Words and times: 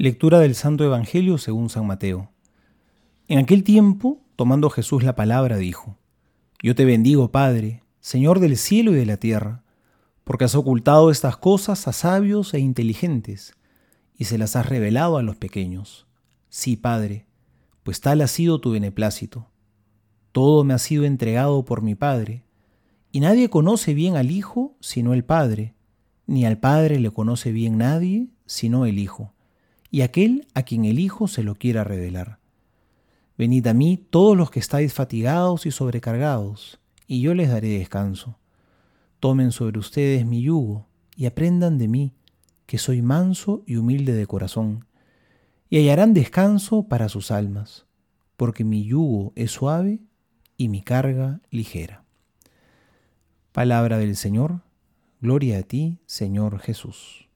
Lectura 0.00 0.38
del 0.38 0.54
Santo 0.54 0.82
Evangelio 0.82 1.36
según 1.36 1.68
San 1.68 1.86
Mateo. 1.86 2.30
En 3.28 3.38
aquel 3.38 3.62
tiempo, 3.62 4.18
tomando 4.34 4.70
Jesús 4.70 5.02
la 5.02 5.14
palabra, 5.14 5.58
dijo, 5.58 5.98
Yo 6.62 6.74
te 6.74 6.86
bendigo, 6.86 7.30
Padre, 7.30 7.82
Señor 8.00 8.40
del 8.40 8.56
cielo 8.56 8.92
y 8.92 8.94
de 8.94 9.04
la 9.04 9.18
tierra, 9.18 9.62
porque 10.24 10.44
has 10.44 10.54
ocultado 10.54 11.10
estas 11.10 11.36
cosas 11.36 11.86
a 11.86 11.92
sabios 11.92 12.54
e 12.54 12.60
inteligentes, 12.60 13.52
y 14.16 14.24
se 14.24 14.38
las 14.38 14.56
has 14.56 14.70
revelado 14.70 15.18
a 15.18 15.22
los 15.22 15.36
pequeños. 15.36 16.06
Sí, 16.48 16.76
Padre, 16.78 17.26
pues 17.82 18.00
tal 18.00 18.22
ha 18.22 18.26
sido 18.26 18.58
tu 18.58 18.70
beneplácito. 18.70 19.48
Todo 20.32 20.64
me 20.64 20.72
ha 20.72 20.78
sido 20.78 21.04
entregado 21.04 21.62
por 21.66 21.82
mi 21.82 21.94
Padre, 21.94 22.42
y 23.12 23.20
nadie 23.20 23.50
conoce 23.50 23.92
bien 23.92 24.16
al 24.16 24.30
Hijo 24.30 24.78
sino 24.80 25.12
el 25.12 25.24
Padre, 25.24 25.74
ni 26.26 26.46
al 26.46 26.56
Padre 26.56 27.00
le 27.00 27.10
conoce 27.10 27.52
bien 27.52 27.76
nadie 27.76 28.28
sino 28.46 28.86
el 28.86 28.98
Hijo 28.98 29.34
y 29.90 30.02
aquel 30.02 30.46
a 30.54 30.62
quien 30.62 30.84
el 30.84 30.98
Hijo 30.98 31.28
se 31.28 31.42
lo 31.42 31.54
quiera 31.54 31.84
revelar. 31.84 32.38
Venid 33.36 33.66
a 33.66 33.74
mí 33.74 33.96
todos 33.96 34.36
los 34.36 34.50
que 34.50 34.60
estáis 34.60 34.92
fatigados 34.92 35.66
y 35.66 35.70
sobrecargados, 35.70 36.78
y 37.06 37.20
yo 37.22 37.34
les 37.34 37.48
daré 37.48 37.68
descanso. 37.68 38.38
Tomen 39.18 39.50
sobre 39.50 39.78
ustedes 39.78 40.26
mi 40.26 40.42
yugo, 40.42 40.86
y 41.16 41.26
aprendan 41.26 41.78
de 41.78 41.88
mí, 41.88 42.12
que 42.66 42.78
soy 42.78 43.02
manso 43.02 43.62
y 43.66 43.76
humilde 43.76 44.12
de 44.12 44.26
corazón, 44.26 44.84
y 45.68 45.78
hallarán 45.78 46.14
descanso 46.14 46.84
para 46.84 47.08
sus 47.08 47.30
almas, 47.30 47.86
porque 48.36 48.64
mi 48.64 48.84
yugo 48.84 49.32
es 49.36 49.50
suave 49.50 50.00
y 50.56 50.68
mi 50.68 50.82
carga 50.82 51.40
ligera. 51.50 52.04
Palabra 53.52 53.98
del 53.98 54.16
Señor, 54.16 54.60
gloria 55.20 55.58
a 55.58 55.62
ti, 55.62 55.98
Señor 56.06 56.58
Jesús. 56.60 57.29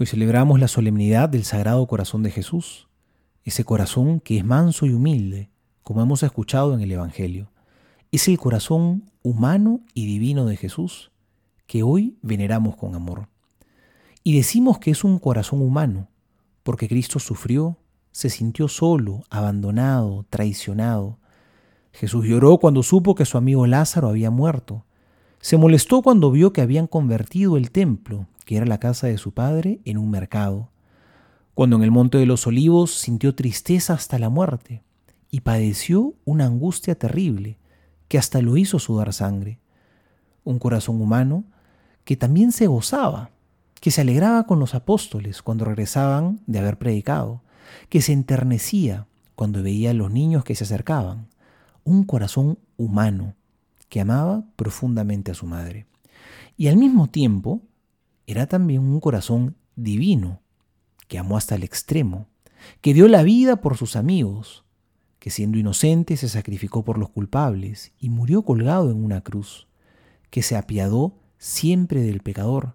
Hoy 0.00 0.06
celebramos 0.06 0.60
la 0.60 0.68
solemnidad 0.68 1.28
del 1.28 1.42
Sagrado 1.42 1.84
Corazón 1.88 2.22
de 2.22 2.30
Jesús, 2.30 2.86
ese 3.42 3.64
corazón 3.64 4.20
que 4.20 4.38
es 4.38 4.44
manso 4.44 4.86
y 4.86 4.92
humilde, 4.92 5.50
como 5.82 6.00
hemos 6.00 6.22
escuchado 6.22 6.72
en 6.72 6.80
el 6.82 6.92
Evangelio. 6.92 7.50
Es 8.12 8.28
el 8.28 8.38
corazón 8.38 9.10
humano 9.24 9.80
y 9.94 10.06
divino 10.06 10.46
de 10.46 10.56
Jesús 10.56 11.10
que 11.66 11.82
hoy 11.82 12.16
veneramos 12.22 12.76
con 12.76 12.94
amor. 12.94 13.26
Y 14.22 14.36
decimos 14.36 14.78
que 14.78 14.92
es 14.92 15.02
un 15.02 15.18
corazón 15.18 15.62
humano, 15.62 16.06
porque 16.62 16.86
Cristo 16.86 17.18
sufrió, 17.18 17.76
se 18.12 18.30
sintió 18.30 18.68
solo, 18.68 19.24
abandonado, 19.30 20.26
traicionado. 20.30 21.18
Jesús 21.90 22.24
lloró 22.24 22.58
cuando 22.58 22.84
supo 22.84 23.16
que 23.16 23.24
su 23.24 23.36
amigo 23.36 23.66
Lázaro 23.66 24.10
había 24.10 24.30
muerto. 24.30 24.84
Se 25.40 25.56
molestó 25.56 26.02
cuando 26.02 26.30
vio 26.30 26.52
que 26.52 26.60
habían 26.60 26.86
convertido 26.86 27.56
el 27.56 27.72
templo 27.72 28.28
que 28.48 28.56
era 28.56 28.64
la 28.64 28.80
casa 28.80 29.08
de 29.08 29.18
su 29.18 29.32
padre, 29.32 29.78
en 29.84 29.98
un 29.98 30.10
mercado, 30.10 30.70
cuando 31.52 31.76
en 31.76 31.82
el 31.82 31.90
monte 31.90 32.16
de 32.16 32.24
los 32.24 32.46
olivos 32.46 32.92
sintió 32.92 33.34
tristeza 33.34 33.92
hasta 33.92 34.18
la 34.18 34.30
muerte 34.30 34.82
y 35.30 35.40
padeció 35.40 36.14
una 36.24 36.46
angustia 36.46 36.94
terrible 36.94 37.58
que 38.08 38.16
hasta 38.16 38.40
lo 38.40 38.56
hizo 38.56 38.78
sudar 38.78 39.12
sangre. 39.12 39.58
Un 40.44 40.58
corazón 40.58 41.02
humano 41.02 41.44
que 42.04 42.16
también 42.16 42.50
se 42.50 42.68
gozaba, 42.68 43.32
que 43.82 43.90
se 43.90 44.00
alegraba 44.00 44.46
con 44.46 44.60
los 44.60 44.74
apóstoles 44.74 45.42
cuando 45.42 45.66
regresaban 45.66 46.40
de 46.46 46.60
haber 46.60 46.78
predicado, 46.78 47.42
que 47.90 48.00
se 48.00 48.14
enternecía 48.14 49.08
cuando 49.34 49.62
veía 49.62 49.90
a 49.90 49.92
los 49.92 50.10
niños 50.10 50.42
que 50.42 50.54
se 50.54 50.64
acercaban. 50.64 51.26
Un 51.84 52.04
corazón 52.04 52.58
humano 52.78 53.34
que 53.90 54.00
amaba 54.00 54.46
profundamente 54.56 55.32
a 55.32 55.34
su 55.34 55.44
madre. 55.44 55.84
Y 56.56 56.68
al 56.68 56.78
mismo 56.78 57.08
tiempo 57.08 57.60
era 58.28 58.46
también 58.46 58.82
un 58.82 59.00
corazón 59.00 59.56
divino, 59.74 60.42
que 61.08 61.18
amó 61.18 61.38
hasta 61.38 61.54
el 61.54 61.62
extremo, 61.62 62.28
que 62.82 62.92
dio 62.92 63.08
la 63.08 63.22
vida 63.22 63.62
por 63.62 63.78
sus 63.78 63.96
amigos, 63.96 64.66
que 65.18 65.30
siendo 65.30 65.56
inocente 65.56 66.14
se 66.18 66.28
sacrificó 66.28 66.84
por 66.84 66.98
los 66.98 67.08
culpables 67.08 67.92
y 67.98 68.10
murió 68.10 68.42
colgado 68.42 68.90
en 68.90 69.02
una 69.02 69.22
cruz, 69.22 69.66
que 70.28 70.42
se 70.42 70.56
apiadó 70.56 71.14
siempre 71.38 72.02
del 72.02 72.20
pecador, 72.20 72.74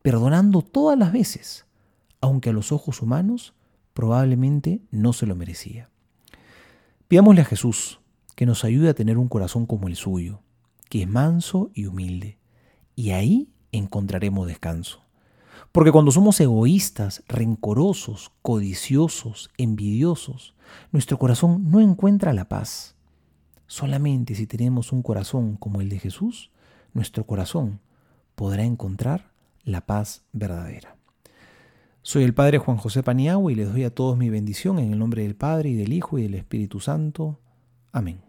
perdonando 0.00 0.62
todas 0.62 0.98
las 0.98 1.12
veces, 1.12 1.66
aunque 2.22 2.48
a 2.48 2.54
los 2.54 2.72
ojos 2.72 3.02
humanos 3.02 3.52
probablemente 3.92 4.80
no 4.90 5.12
se 5.12 5.26
lo 5.26 5.36
merecía. 5.36 5.90
Pidámosle 7.06 7.42
a 7.42 7.44
Jesús 7.44 8.00
que 8.34 8.46
nos 8.46 8.64
ayude 8.64 8.88
a 8.88 8.94
tener 8.94 9.18
un 9.18 9.28
corazón 9.28 9.66
como 9.66 9.88
el 9.88 9.96
suyo, 9.96 10.40
que 10.88 11.02
es 11.02 11.08
manso 11.08 11.70
y 11.74 11.84
humilde, 11.84 12.38
y 12.94 13.10
ahí 13.10 13.50
encontraremos 13.76 14.46
descanso. 14.46 15.02
Porque 15.72 15.92
cuando 15.92 16.10
somos 16.10 16.40
egoístas, 16.40 17.22
rencorosos, 17.28 18.32
codiciosos, 18.42 19.50
envidiosos, 19.58 20.54
nuestro 20.92 21.18
corazón 21.18 21.70
no 21.70 21.80
encuentra 21.80 22.32
la 22.32 22.48
paz. 22.48 22.94
Solamente 23.66 24.34
si 24.34 24.46
tenemos 24.46 24.92
un 24.92 25.02
corazón 25.02 25.56
como 25.56 25.80
el 25.80 25.88
de 25.88 25.98
Jesús, 25.98 26.50
nuestro 26.94 27.26
corazón 27.26 27.80
podrá 28.34 28.64
encontrar 28.64 29.32
la 29.64 29.84
paz 29.86 30.24
verdadera. 30.32 30.96
Soy 32.02 32.22
el 32.22 32.34
Padre 32.34 32.58
Juan 32.58 32.76
José 32.76 33.02
Paniagua 33.02 33.50
y 33.50 33.56
les 33.56 33.72
doy 33.72 33.82
a 33.82 33.94
todos 33.94 34.16
mi 34.16 34.30
bendición 34.30 34.78
en 34.78 34.92
el 34.92 34.98
nombre 34.98 35.22
del 35.22 35.34
Padre 35.34 35.70
y 35.70 35.74
del 35.74 35.92
Hijo 35.92 36.18
y 36.18 36.22
del 36.22 36.36
Espíritu 36.36 36.78
Santo. 36.78 37.40
Amén. 37.90 38.25